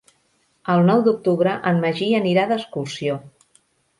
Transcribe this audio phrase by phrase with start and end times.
[0.75, 3.21] El nou d'octubre en Magí anirà d'excursió.